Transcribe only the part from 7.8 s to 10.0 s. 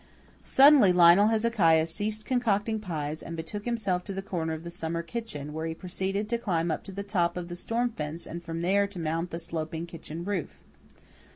fence and from there to mount the sloping